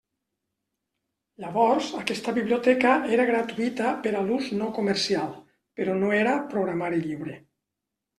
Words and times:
Llavors, 1.41 1.89
aquesta 1.99 2.31
biblioteca 2.37 2.93
era 3.17 3.25
gratuïta 3.29 3.91
per 4.07 4.13
a 4.21 4.23
l'ús 4.29 4.47
no 4.63 4.71
comercial, 4.79 5.29
però 5.81 5.99
no 6.05 6.11
era 6.21 6.33
programari 6.55 7.03
lliure. 7.05 7.37